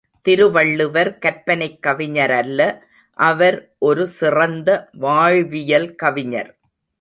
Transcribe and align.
திருவள்ளுவர் 0.21 1.17
கற்பனைக் 1.17 1.77
கவிஞரல்ல 1.85 2.79
அவர் 3.13 3.75
ஒரு 3.79 4.07
சிறந்த 4.07 4.89
வாழ்வியல் 4.93 5.95
கவிஞர். 5.95 6.51